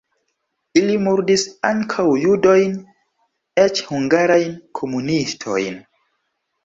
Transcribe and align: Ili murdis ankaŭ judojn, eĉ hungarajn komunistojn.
Ili 0.79 0.95
murdis 1.07 1.43
ankaŭ 1.71 2.05
judojn, 2.23 2.73
eĉ 3.65 3.83
hungarajn 3.91 4.59
komunistojn. 4.81 5.81